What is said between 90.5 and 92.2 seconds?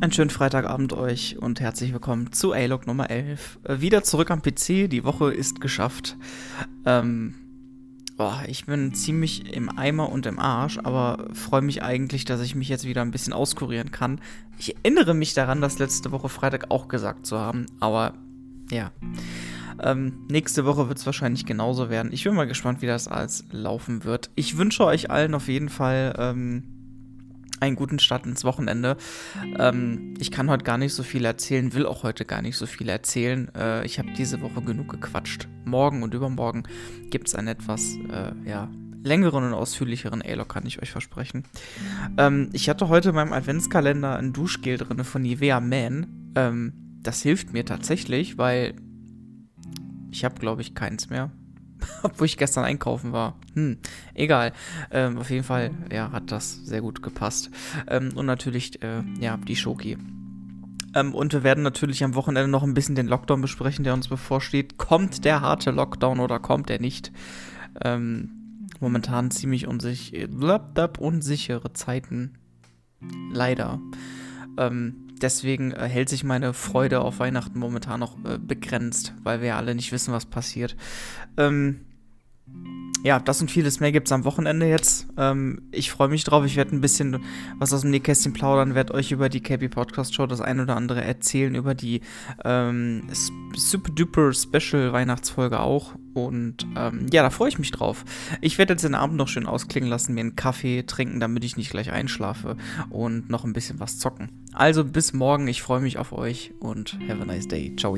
oder andere erzählen, über die